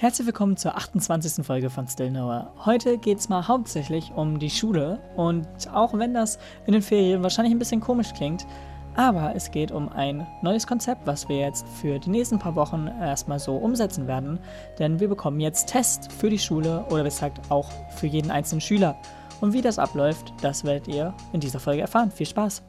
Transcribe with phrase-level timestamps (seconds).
[0.00, 1.44] Herzlich willkommen zur 28.
[1.44, 2.52] Folge von Still Noah.
[2.64, 7.24] Heute geht es mal hauptsächlich um die Schule und auch wenn das in den Ferien
[7.24, 8.46] wahrscheinlich ein bisschen komisch klingt,
[8.94, 12.86] aber es geht um ein neues Konzept, was wir jetzt für die nächsten paar Wochen
[12.86, 14.38] erstmal so umsetzen werden,
[14.78, 18.60] denn wir bekommen jetzt Tests für die Schule oder besser gesagt auch für jeden einzelnen
[18.60, 18.96] Schüler.
[19.40, 22.12] Und wie das abläuft, das werdet ihr in dieser Folge erfahren.
[22.12, 22.62] Viel Spaß!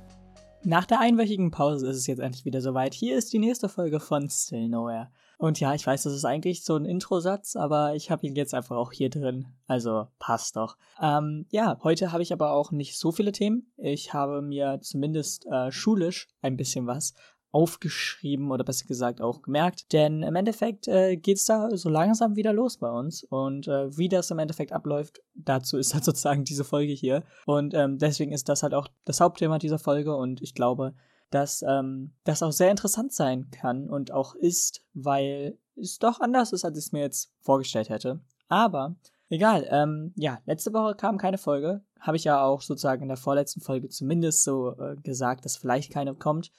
[0.64, 2.96] Nach der einwöchigen Pause ist es jetzt endlich wieder soweit.
[2.96, 5.10] Hier ist die nächste Folge von Still Nowhere.
[5.40, 8.54] Und ja, ich weiß, das ist eigentlich so ein Introsatz, aber ich habe ihn jetzt
[8.54, 9.48] einfach auch hier drin.
[9.68, 10.76] Also passt doch.
[11.02, 13.72] Ähm, ja, heute habe ich aber auch nicht so viele Themen.
[13.78, 17.14] Ich habe mir zumindest äh, schulisch ein bisschen was
[17.52, 19.94] aufgeschrieben oder besser gesagt auch gemerkt.
[19.94, 23.24] Denn im Endeffekt äh, geht es da so langsam wieder los bei uns.
[23.24, 27.24] Und äh, wie das im Endeffekt abläuft, dazu ist halt sozusagen diese Folge hier.
[27.46, 30.14] Und ähm, deswegen ist das halt auch das Hauptthema dieser Folge.
[30.18, 30.96] Und ich glaube,
[31.30, 36.54] dass ähm, das auch sehr interessant sein kann und auch ist, weil es doch anders
[36.54, 38.20] ist, als ich es mir jetzt vorgestellt hätte.
[38.48, 38.96] Aber
[39.30, 41.82] egal, ähm, ja, letzte Woche kam keine Folge.
[42.00, 45.92] Habe ich ja auch sozusagen in der vorletzten Folge zumindest so äh, gesagt, dass vielleicht
[45.92, 46.52] keine kommt.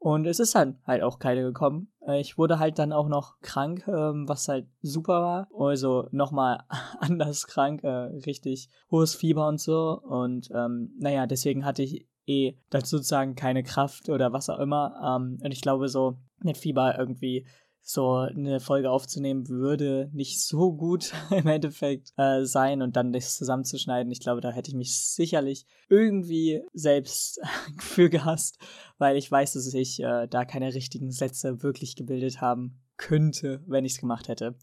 [0.00, 1.90] Und es ist halt, halt auch keine gekommen.
[2.06, 5.48] Äh, ich wurde halt dann auch noch krank, ähm, was halt super war.
[5.58, 6.60] Also nochmal
[7.00, 10.00] anders krank, äh, richtig hohes Fieber und so.
[10.00, 14.94] Und ähm, naja, deswegen hatte ich eh dann sozusagen keine Kraft oder was auch immer.
[15.02, 17.46] Ähm, und ich glaube, so mit Fieber irgendwie
[17.88, 23.36] so eine Folge aufzunehmen, würde nicht so gut im Endeffekt äh, sein und dann das
[23.36, 24.12] zusammenzuschneiden.
[24.12, 27.40] Ich glaube, da hätte ich mich sicherlich irgendwie selbst
[27.78, 28.58] für gehasst,
[28.98, 33.86] weil ich weiß, dass ich äh, da keine richtigen Sätze wirklich gebildet haben könnte, wenn
[33.86, 34.54] ich es gemacht hätte.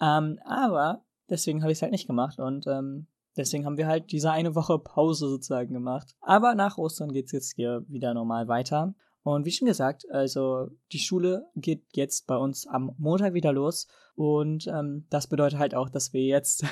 [0.00, 4.12] Ähm, aber deswegen habe ich es halt nicht gemacht und ähm, Deswegen haben wir halt
[4.12, 6.14] diese eine Woche Pause sozusagen gemacht.
[6.20, 8.94] Aber nach Ostern geht es jetzt hier wieder normal weiter.
[9.22, 13.88] Und wie schon gesagt, also die Schule geht jetzt bei uns am Montag wieder los.
[14.14, 16.64] Und ähm, das bedeutet halt auch, dass wir jetzt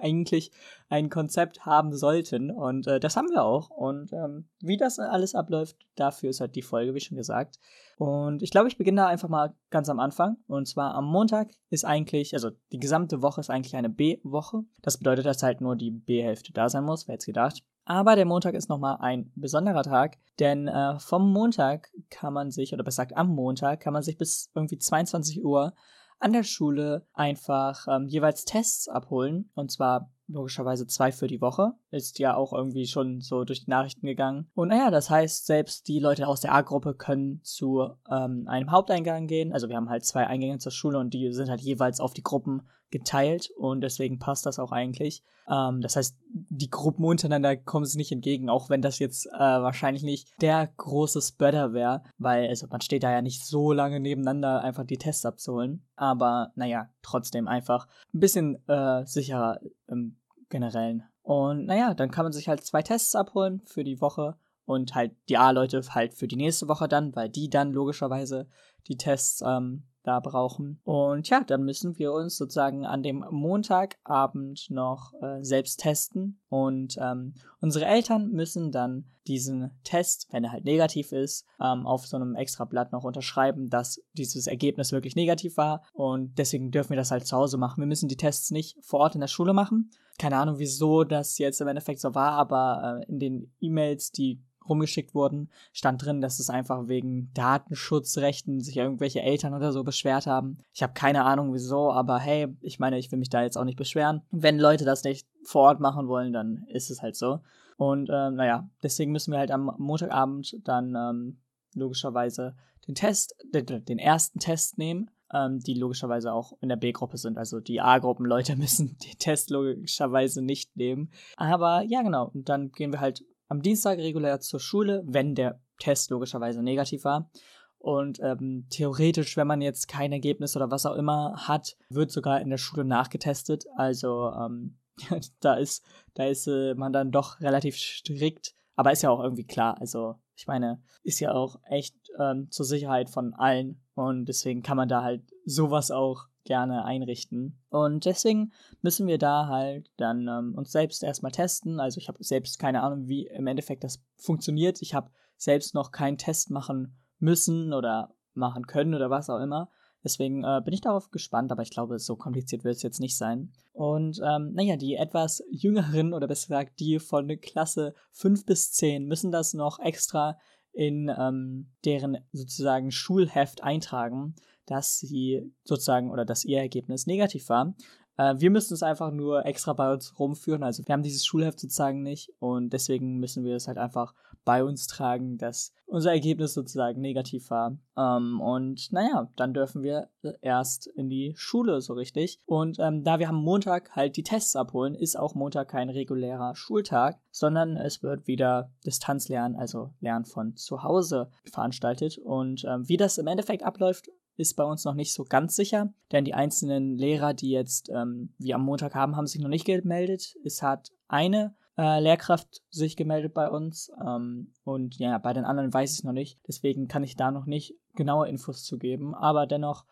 [0.00, 0.50] eigentlich
[0.88, 2.50] ein Konzept haben sollten.
[2.50, 3.70] Und äh, das haben wir auch.
[3.70, 7.58] Und ähm, wie das alles abläuft, dafür ist halt die Folge, wie schon gesagt.
[7.96, 10.38] Und ich glaube, ich beginne da einfach mal ganz am Anfang.
[10.46, 14.62] Und zwar am Montag ist eigentlich, also die gesamte Woche ist eigentlich eine B-Woche.
[14.82, 17.62] Das bedeutet, dass halt nur die B-Hälfte da sein muss, wer jetzt gedacht.
[17.84, 22.72] Aber der Montag ist nochmal ein besonderer Tag, denn äh, vom Montag kann man sich,
[22.72, 25.74] oder besser gesagt am Montag, kann man sich bis irgendwie 22 Uhr
[26.20, 29.50] an der Schule einfach ähm, jeweils Tests abholen.
[29.54, 31.72] Und zwar logischerweise zwei für die Woche.
[31.90, 34.50] Ist ja auch irgendwie schon so durch die Nachrichten gegangen.
[34.54, 39.26] Und naja, das heißt, selbst die Leute aus der A-Gruppe können zu ähm, einem Haupteingang
[39.26, 39.52] gehen.
[39.52, 42.22] Also wir haben halt zwei Eingänge zur Schule und die sind halt jeweils auf die
[42.22, 45.22] Gruppen geteilt und deswegen passt das auch eigentlich.
[45.48, 49.38] Ähm, das heißt, die Gruppen untereinander kommen sich nicht entgegen, auch wenn das jetzt äh,
[49.38, 54.00] wahrscheinlich nicht der große Spreader wäre, weil also man steht da ja nicht so lange
[54.00, 55.86] nebeneinander, einfach die Tests abzuholen.
[55.96, 60.16] Aber naja, trotzdem einfach ein bisschen äh, sicherer im
[60.48, 61.04] generellen.
[61.30, 65.12] Und naja, dann kann man sich halt zwei Tests abholen für die Woche und halt
[65.28, 68.48] die A-Leute halt für die nächste Woche dann, weil die dann logischerweise
[68.88, 70.80] die Tests ähm, da brauchen.
[70.84, 76.96] Und ja, dann müssen wir uns sozusagen an dem Montagabend noch äh, selbst testen und
[77.00, 82.16] ähm, unsere Eltern müssen dann diesen Test, wenn er halt negativ ist, ähm, auf so
[82.16, 86.96] einem extra Blatt noch unterschreiben, dass dieses Ergebnis wirklich negativ war und deswegen dürfen wir
[86.96, 87.80] das halt zu Hause machen.
[87.80, 89.90] Wir müssen die Tests nicht vor Ort in der Schule machen.
[90.18, 94.42] Keine Ahnung, wieso das jetzt im Endeffekt so war, aber äh, in den E-Mails, die
[94.68, 100.26] rumgeschickt wurden, stand drin, dass es einfach wegen Datenschutzrechten sich irgendwelche Eltern oder so beschwert
[100.26, 100.58] haben.
[100.72, 103.64] Ich habe keine Ahnung wieso, aber hey, ich meine, ich will mich da jetzt auch
[103.64, 104.22] nicht beschweren.
[104.30, 107.40] Wenn Leute das nicht vor Ort machen wollen, dann ist es halt so.
[107.76, 111.38] Und ähm, naja, deswegen müssen wir halt am Montagabend dann ähm,
[111.74, 112.54] logischerweise
[112.86, 117.38] den Test, den, den ersten Test nehmen ähm, die logischerweise auch in der B-Gruppe sind.
[117.38, 121.10] Also die A-Gruppen-Leute müssen den Test logischerweise nicht nehmen.
[121.36, 122.30] Aber ja, genau.
[122.34, 127.04] Und dann gehen wir halt am Dienstag regulär zur Schule, wenn der Test logischerweise negativ
[127.04, 127.30] war.
[127.78, 132.40] Und ähm, theoretisch, wenn man jetzt kein Ergebnis oder was auch immer hat, wird sogar
[132.40, 133.64] in der Schule nachgetestet.
[133.76, 134.78] Also ähm,
[135.40, 138.54] da ist, da ist äh, man dann doch relativ strikt.
[138.76, 139.80] Aber ist ja auch irgendwie klar.
[139.80, 143.82] Also ich meine, ist ja auch echt ähm, zur Sicherheit von allen.
[143.94, 147.58] Und deswegen kann man da halt sowas auch gerne einrichten.
[147.68, 148.52] Und deswegen
[148.82, 151.80] müssen wir da halt dann ähm, uns selbst erstmal testen.
[151.80, 154.80] Also ich habe selbst keine Ahnung, wie im Endeffekt das funktioniert.
[154.82, 159.70] Ich habe selbst noch keinen Test machen müssen oder machen können oder was auch immer.
[160.02, 163.18] Deswegen äh, bin ich darauf gespannt, aber ich glaube, so kompliziert wird es jetzt nicht
[163.18, 163.52] sein.
[163.72, 169.06] Und ähm, naja, die etwas jüngeren oder besser gesagt die von Klasse 5 bis 10
[169.06, 170.38] müssen das noch extra
[170.72, 174.36] in ähm, deren sozusagen Schulheft eintragen
[174.70, 177.74] dass sie sozusagen oder dass ihr Ergebnis negativ war.
[178.16, 180.62] Äh, wir müssen es einfach nur extra bei uns rumführen.
[180.62, 184.14] Also wir haben dieses Schulheft sozusagen nicht und deswegen müssen wir es halt einfach
[184.44, 187.76] bei uns tragen, dass unser Ergebnis sozusagen negativ war.
[187.96, 190.08] Ähm, und naja, dann dürfen wir
[190.40, 192.40] erst in die Schule so richtig.
[192.46, 196.54] Und ähm, da wir am Montag halt die Tests abholen, ist auch Montag kein regulärer
[196.54, 202.18] Schultag, sondern es wird wieder Distanzlernen, also Lernen von zu Hause veranstaltet.
[202.18, 204.10] Und ähm, wie das im Endeffekt abläuft,
[204.40, 208.34] ist bei uns noch nicht so ganz sicher, denn die einzelnen Lehrer, die jetzt ähm,
[208.38, 210.36] wir am Montag haben, haben sich noch nicht gemeldet.
[210.44, 215.72] Es hat eine äh, Lehrkraft sich gemeldet bei uns ähm, und ja, bei den anderen
[215.72, 216.40] weiß ich es noch nicht.
[216.48, 219.84] Deswegen kann ich da noch nicht genaue Infos zu geben, aber dennoch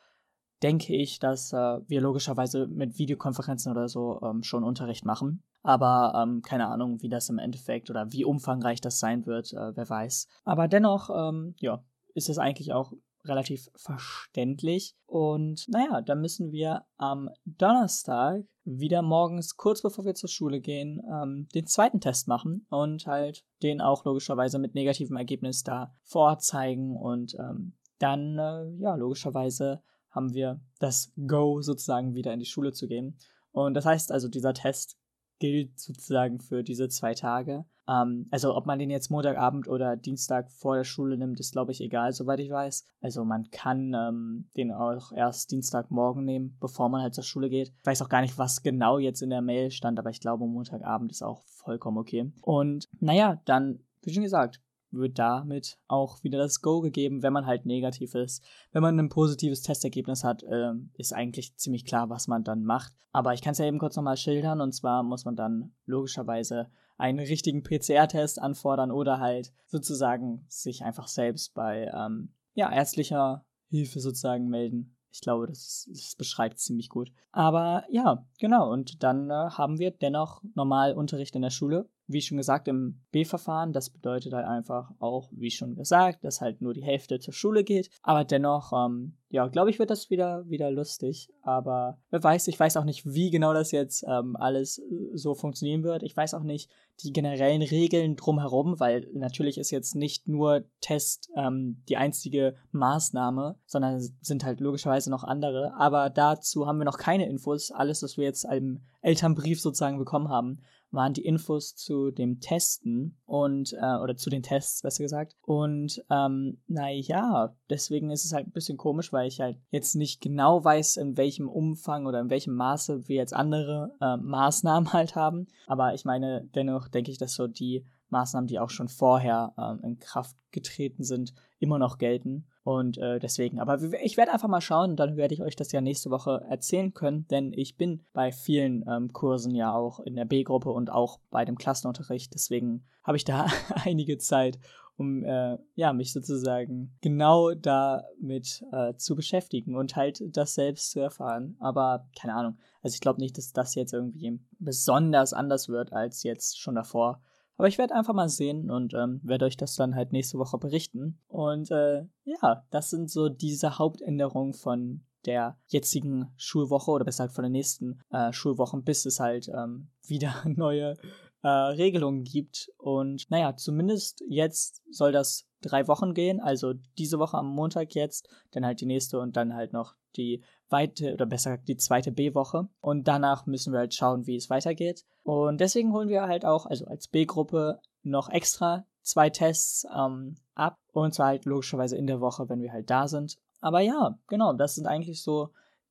[0.63, 5.43] denke ich, dass äh, wir logischerweise mit Videokonferenzen oder so ähm, schon Unterricht machen.
[5.63, 9.77] Aber ähm, keine Ahnung, wie das im Endeffekt oder wie umfangreich das sein wird, äh,
[9.77, 10.27] wer weiß.
[10.45, 11.85] Aber dennoch, ähm, ja,
[12.15, 12.93] ist es eigentlich auch
[13.29, 14.97] relativ verständlich.
[15.07, 21.01] Und naja, dann müssen wir am Donnerstag wieder morgens, kurz bevor wir zur Schule gehen,
[21.11, 26.97] ähm, den zweiten Test machen und halt den auch logischerweise mit negativem Ergebnis da vorzeigen.
[26.97, 32.73] Und ähm, dann, äh, ja, logischerweise haben wir das Go sozusagen wieder in die Schule
[32.73, 33.19] zu gehen.
[33.53, 34.99] Und das heißt also, dieser Test
[35.39, 37.65] gilt sozusagen für diese zwei Tage.
[37.89, 41.73] Ähm, also ob man den jetzt Montagabend oder Dienstag vor der Schule nimmt, ist glaube
[41.73, 42.85] ich egal, soweit ich weiß.
[43.01, 47.73] Also man kann ähm, den auch erst Dienstagmorgen nehmen, bevor man halt zur Schule geht.
[47.79, 50.47] Ich weiß auch gar nicht, was genau jetzt in der Mail stand, aber ich glaube
[50.47, 52.31] Montagabend ist auch vollkommen okay.
[52.43, 57.47] Und naja, dann, wie schon gesagt, wird damit auch wieder das Go gegeben, wenn man
[57.47, 58.43] halt negativ ist.
[58.73, 62.95] Wenn man ein positives Testergebnis hat, äh, ist eigentlich ziemlich klar, was man dann macht.
[63.13, 64.61] Aber ich kann es ja eben kurz nochmal schildern.
[64.61, 66.69] Und zwar muss man dann logischerweise
[66.99, 74.01] einen richtigen PCR-Test anfordern oder halt sozusagen sich einfach selbst bei ähm, ja, ärztlicher Hilfe
[74.01, 74.97] sozusagen melden.
[75.11, 77.11] Ich glaube, das, das beschreibt ziemlich gut.
[77.33, 78.71] Aber ja, genau.
[78.71, 83.01] Und dann äh, haben wir dennoch normal Unterricht in der Schule wie schon gesagt, im
[83.13, 83.73] B-Verfahren.
[83.73, 87.65] Das bedeutet halt einfach auch, wie schon gesagt, dass halt nur die Hälfte zur Schule
[87.65, 87.91] geht.
[88.03, 91.29] Aber dennoch, ähm, ja, glaube ich, wird das wieder, wieder lustig.
[91.43, 95.35] Aber wer weiß, ich weiß auch nicht, wie genau das jetzt ähm, alles äh, so
[95.35, 96.03] funktionieren wird.
[96.03, 96.71] Ich weiß auch nicht
[97.05, 103.57] die generellen Regeln drumherum, weil natürlich ist jetzt nicht nur Test ähm, die einzige Maßnahme,
[103.67, 105.75] sondern sind halt logischerweise noch andere.
[105.77, 107.71] Aber dazu haben wir noch keine Infos.
[107.71, 113.19] Alles, was wir jetzt im Elternbrief sozusagen bekommen haben, waren die Infos zu dem Testen
[113.27, 115.35] und, äh, oder zu den Tests, besser gesagt.
[115.43, 120.21] Und ähm, naja, deswegen ist es halt ein bisschen komisch, weil ich halt jetzt nicht
[120.21, 125.15] genau weiß, in welchem Umfang oder in welchem Maße wir jetzt andere äh, Maßnahmen halt
[125.15, 125.47] haben.
[125.67, 129.81] Aber ich meine, dennoch denke ich, dass so die Maßnahmen, die auch schon vorher ähm,
[129.83, 132.47] in Kraft getreten sind, immer noch gelten.
[132.65, 135.81] Und äh, deswegen, aber ich werde einfach mal schauen dann werde ich euch das ja
[135.81, 140.25] nächste Woche erzählen können, denn ich bin bei vielen ähm, Kursen ja auch in der
[140.25, 142.35] B-Gruppe und auch bei dem Klassenunterricht.
[142.35, 143.47] Deswegen habe ich da
[143.85, 144.59] einige Zeit,
[144.99, 151.01] um äh, ja, mich sozusagen genau damit äh, zu beschäftigen und halt das selbst zu
[151.01, 151.57] erfahren.
[151.61, 152.59] Aber keine Ahnung.
[152.83, 157.23] Also ich glaube nicht, dass das jetzt irgendwie besonders anders wird als jetzt schon davor.
[157.59, 160.59] Aber ich werde einfach mal sehen und ähm, werde euch das dann halt nächste Woche
[160.59, 161.19] berichten.
[161.27, 167.33] Und äh, ja, das sind so diese Hauptänderungen von der jetzigen Schulwoche oder besser halt
[167.33, 170.97] von den nächsten äh, Schulwochen, bis es halt ähm, wieder neue
[171.43, 172.71] äh, Regelungen gibt.
[172.79, 178.29] Und naja, zumindest jetzt soll das drei Wochen gehen, also diese Woche am Montag jetzt,
[178.53, 182.13] dann halt die nächste und dann halt noch die weite oder besser gesagt die zweite
[182.13, 182.69] B-Woche.
[182.81, 185.05] Und danach müssen wir halt schauen, wie es weitergeht.
[185.23, 190.79] Und deswegen holen wir halt auch, also als B-Gruppe, noch extra zwei Tests ähm, ab.
[190.93, 193.39] Und zwar halt logischerweise in der Woche, wenn wir halt da sind.
[193.61, 195.51] Aber ja, genau, das sind eigentlich so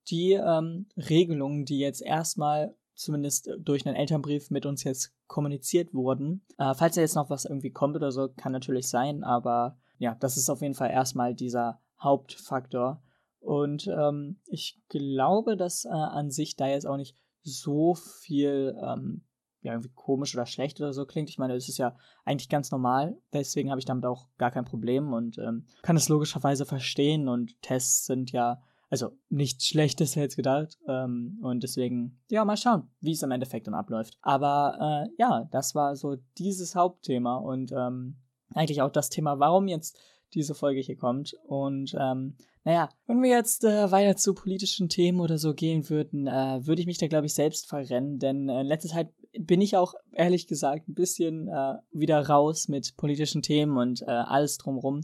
[0.09, 6.41] die ähm, Regelungen, die jetzt erstmal zumindest durch einen Elternbrief mit uns jetzt kommuniziert wurden.
[6.57, 10.15] Äh, falls da jetzt noch was irgendwie kommt oder so, kann natürlich sein, aber ja,
[10.15, 13.01] das ist auf jeden Fall erstmal dieser Hauptfaktor.
[13.47, 19.23] Und ähm, ich glaube, dass äh, an sich da jetzt auch nicht so viel ähm,
[19.61, 21.29] ja, irgendwie komisch oder schlecht oder so klingt.
[21.29, 23.17] Ich meine, es ist ja eigentlich ganz normal.
[23.31, 27.29] Deswegen habe ich damit auch gar kein Problem und ähm, kann es logischerweise verstehen.
[27.29, 30.77] Und Tests sind ja, also nichts Schlechtes jetzt gedacht.
[30.85, 34.17] Ähm, und deswegen, ja, mal schauen, wie es im Endeffekt dann abläuft.
[34.21, 38.17] Aber äh, ja, das war so dieses Hauptthema und ähm,
[38.53, 39.97] eigentlich auch das Thema, warum jetzt
[40.33, 41.35] diese Folge hier kommt.
[41.47, 46.27] Und ähm, naja, wenn wir jetzt äh, weiter zu politischen Themen oder so gehen würden,
[46.27, 48.19] äh, würde ich mich da, glaube ich, selbst verrennen.
[48.19, 52.67] Denn äh, in letzter Zeit bin ich auch, ehrlich gesagt, ein bisschen äh, wieder raus
[52.67, 55.01] mit politischen Themen und äh, alles drumrum.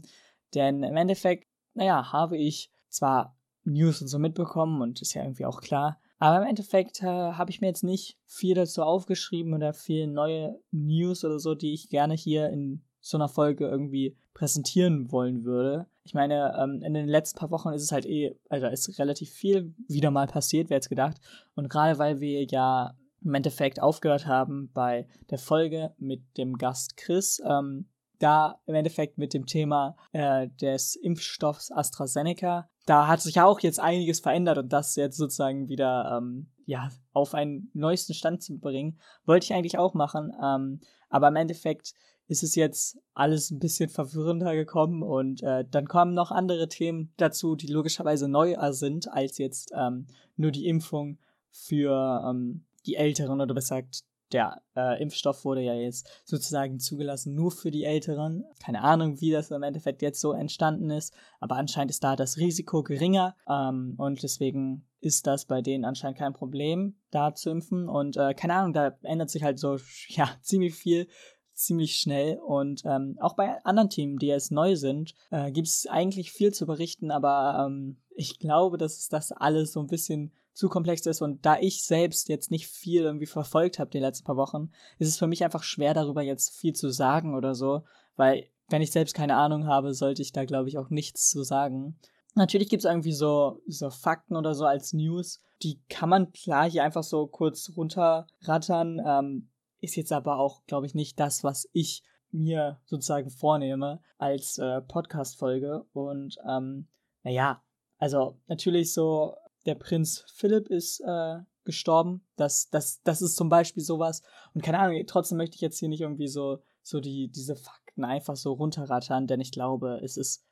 [0.54, 5.46] Denn im Endeffekt, naja, habe ich zwar News und so mitbekommen und ist ja irgendwie
[5.46, 6.00] auch klar.
[6.18, 10.58] Aber im Endeffekt äh, habe ich mir jetzt nicht viel dazu aufgeschrieben oder viel neue
[10.70, 15.86] News oder so, die ich gerne hier in so einer Folge irgendwie präsentieren wollen würde.
[16.04, 19.30] Ich meine, ähm, in den letzten paar Wochen ist es halt eh, also ist relativ
[19.30, 21.18] viel wieder mal passiert, wer jetzt gedacht.
[21.54, 26.96] Und gerade weil wir ja im Endeffekt aufgehört haben bei der Folge mit dem Gast
[26.96, 27.88] Chris, ähm,
[28.20, 33.60] da im Endeffekt mit dem Thema äh, des Impfstoffs AstraZeneca, da hat sich ja auch
[33.60, 38.58] jetzt einiges verändert und das jetzt sozusagen wieder ähm, ja, auf einen neuesten Stand zu
[38.58, 40.32] bringen, wollte ich eigentlich auch machen.
[40.42, 40.80] Ähm,
[41.10, 41.94] aber im Endeffekt
[42.26, 47.12] ist es jetzt alles ein bisschen verwirrender gekommen und äh, dann kommen noch andere Themen
[47.16, 51.18] dazu, die logischerweise neuer sind als jetzt ähm, nur die Impfung
[51.50, 57.34] für ähm, die Älteren oder besser gesagt der äh, Impfstoff wurde ja jetzt sozusagen zugelassen
[57.34, 58.44] nur für die Älteren.
[58.58, 62.36] Keine Ahnung, wie das im Endeffekt jetzt so entstanden ist, aber anscheinend ist da das
[62.36, 67.88] Risiko geringer ähm, und deswegen ist das bei denen anscheinend kein Problem, da zu impfen.
[67.88, 69.76] Und äh, keine Ahnung, da ändert sich halt so
[70.08, 71.06] ja ziemlich viel
[71.54, 72.38] ziemlich schnell.
[72.38, 76.52] Und ähm, auch bei anderen Teams, die jetzt neu sind, äh, gibt es eigentlich viel
[76.52, 81.20] zu berichten, aber ähm, ich glaube, dass das alles so ein bisschen zu komplex ist
[81.20, 85.08] und da ich selbst jetzt nicht viel irgendwie verfolgt habe die letzten paar Wochen, ist
[85.08, 87.82] es für mich einfach schwer darüber jetzt viel zu sagen oder so,
[88.16, 91.42] weil wenn ich selbst keine Ahnung habe, sollte ich da glaube ich auch nichts zu
[91.42, 91.98] sagen.
[92.36, 96.70] Natürlich gibt es irgendwie so, so Fakten oder so als News, die kann man klar
[96.70, 99.00] hier einfach so kurz runterrattern.
[99.04, 99.48] Ähm,
[99.84, 104.80] ist jetzt aber auch, glaube ich, nicht das, was ich mir sozusagen vornehme als äh,
[104.82, 105.86] Podcast-Folge.
[105.92, 106.88] Und ähm,
[107.22, 107.62] naja,
[107.98, 109.34] also natürlich so,
[109.66, 112.26] der Prinz Philipp ist äh, gestorben.
[112.36, 114.22] Das, das, das ist zum Beispiel sowas.
[114.52, 118.04] Und keine Ahnung, trotzdem möchte ich jetzt hier nicht irgendwie so, so die, diese Fakten
[118.04, 120.44] einfach so runterrattern, denn ich glaube, es ist,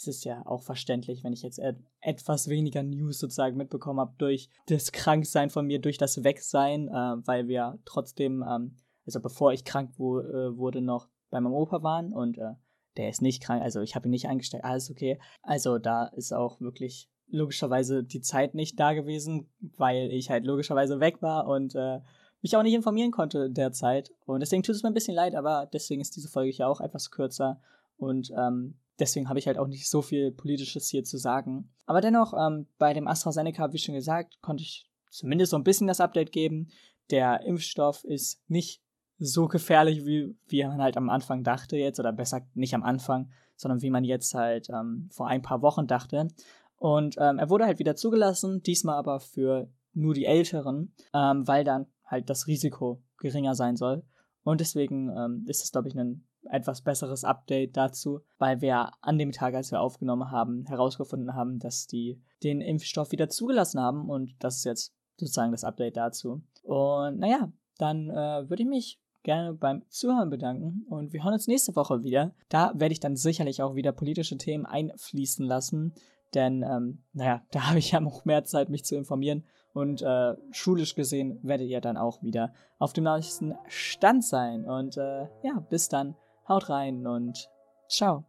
[0.00, 4.14] es ist ja auch verständlich, wenn ich jetzt et etwas weniger News sozusagen mitbekommen habe
[4.16, 9.52] durch das Kranksein von mir, durch das Wegsein, äh, weil wir trotzdem, ähm, also bevor
[9.52, 12.54] ich krank wo, äh, wurde, noch bei meinem Opa waren und äh,
[12.96, 15.20] der ist nicht krank, also ich habe ihn nicht eingestellt, alles okay.
[15.42, 20.98] Also da ist auch wirklich logischerweise die Zeit nicht da gewesen, weil ich halt logischerweise
[21.00, 22.00] weg war und äh,
[22.42, 24.12] mich auch nicht informieren konnte derzeit.
[24.24, 26.80] Und deswegen tut es mir ein bisschen leid, aber deswegen ist diese Folge hier auch
[26.80, 27.60] etwas kürzer.
[28.00, 31.70] Und ähm, deswegen habe ich halt auch nicht so viel Politisches hier zu sagen.
[31.86, 35.86] Aber dennoch, ähm, bei dem AstraZeneca, wie schon gesagt, konnte ich zumindest so ein bisschen
[35.86, 36.68] das Update geben.
[37.10, 38.82] Der Impfstoff ist nicht
[39.18, 43.30] so gefährlich, wie, wie man halt am Anfang dachte jetzt, oder besser nicht am Anfang,
[43.56, 46.28] sondern wie man jetzt halt ähm, vor ein paar Wochen dachte.
[46.76, 51.64] Und ähm, er wurde halt wieder zugelassen, diesmal aber für nur die Älteren, ähm, weil
[51.64, 54.02] dann halt das Risiko geringer sein soll.
[54.42, 59.18] Und deswegen ähm, ist es, glaube ich, ein etwas besseres Update dazu, weil wir an
[59.18, 64.08] dem Tag, als wir aufgenommen haben, herausgefunden haben, dass die den Impfstoff wieder zugelassen haben.
[64.08, 66.42] Und das ist jetzt sozusagen das Update dazu.
[66.62, 71.46] Und naja, dann äh, würde ich mich gerne beim Zuhören bedanken und wir hören uns
[71.46, 72.32] nächste Woche wieder.
[72.48, 75.94] Da werde ich dann sicherlich auch wieder politische Themen einfließen lassen,
[76.34, 79.44] denn, ähm, naja, da habe ich ja noch mehr Zeit, mich zu informieren.
[79.72, 84.64] Und äh, schulisch gesehen werdet ihr dann auch wieder auf dem neuesten Stand sein.
[84.64, 86.16] Und äh, ja, bis dann.
[86.50, 87.48] Haut rein und
[87.88, 88.24] ciao.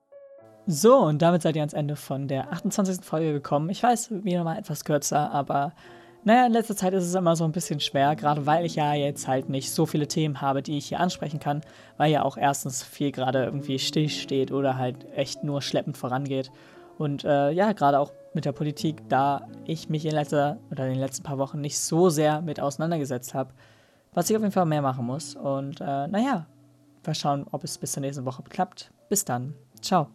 [0.67, 3.03] So, und damit seid ihr ans Ende von der 28.
[3.03, 3.71] Folge gekommen.
[3.71, 5.73] Ich weiß, wieder mal etwas kürzer, aber
[6.23, 8.93] naja, in letzter Zeit ist es immer so ein bisschen schwer, gerade weil ich ja
[8.93, 11.61] jetzt halt nicht so viele Themen habe, die ich hier ansprechen kann,
[11.97, 16.51] weil ja auch erstens viel gerade irgendwie stillsteht oder halt echt nur schleppend vorangeht.
[16.99, 20.91] Und äh, ja, gerade auch mit der Politik, da ich mich in letzter oder in
[20.91, 23.51] den letzten paar Wochen nicht so sehr mit auseinandergesetzt habe,
[24.13, 25.33] was ich auf jeden Fall mehr machen muss.
[25.33, 26.45] Und äh, naja,
[27.07, 28.91] mal schauen, ob es bis zur nächsten Woche klappt.
[29.09, 29.53] Bis dann.
[29.81, 30.09] Ciao.